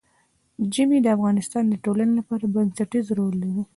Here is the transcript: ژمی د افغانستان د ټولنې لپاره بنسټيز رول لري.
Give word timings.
ژمی 0.73 0.99
د 1.01 1.07
افغانستان 1.17 1.63
د 1.69 1.75
ټولنې 1.83 2.13
لپاره 2.19 2.51
بنسټيز 2.55 3.05
رول 3.17 3.33
لري. 3.43 3.63